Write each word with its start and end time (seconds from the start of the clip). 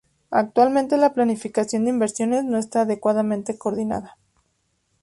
Actualmente 0.31 0.97
la 0.97 1.13
planificación 1.13 1.83
de 1.83 1.91
inversiones 1.91 2.43
no 2.43 2.57
está 2.57 2.81
adecuadamente 2.81 3.59
coordinada. 3.59 4.17